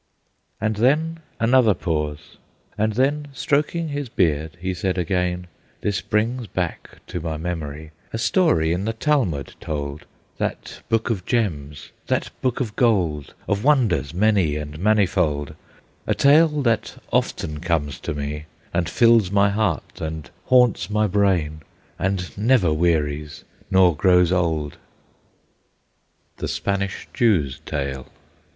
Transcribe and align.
And 0.59 0.77
then 0.77 1.19
another 1.39 1.75
pause; 1.75 2.37
and 2.75 2.93
then, 2.93 3.27
Stroking 3.33 3.89
his 3.89 4.09
beard, 4.09 4.57
he 4.59 4.73
said 4.73 4.97
again: 4.97 5.45
"This 5.81 6.01
brings 6.01 6.47
back 6.47 6.97
to 7.05 7.19
my 7.19 7.37
memory 7.37 7.91
A 8.11 8.17
story 8.17 8.73
in 8.73 8.85
the 8.85 8.93
Talmud 8.93 9.53
told, 9.59 10.05
That 10.39 10.81
book 10.89 11.11
of 11.11 11.23
gems, 11.27 11.91
that 12.07 12.31
book 12.41 12.59
of 12.59 12.75
gold, 12.75 13.35
Of 13.47 13.63
wonders 13.63 14.11
many 14.11 14.55
and 14.55 14.79
manifold, 14.79 15.53
A 16.07 16.15
tale 16.15 16.63
that 16.63 16.97
often 17.13 17.59
comes 17.59 17.99
to 17.99 18.15
me, 18.15 18.45
And 18.73 18.89
fills 18.89 19.29
my 19.29 19.51
heart, 19.51 20.01
and 20.01 20.31
haunts 20.45 20.89
my 20.89 21.05
brain, 21.05 21.61
And 21.99 22.35
never 22.35 22.73
wearies 22.73 23.43
nor 23.69 23.95
grows 23.95 24.31
old." 24.31 24.77
THE 26.37 26.47
SPANISH 26.47 27.07
JEW'S 27.13 27.59
TALE. 27.67 28.07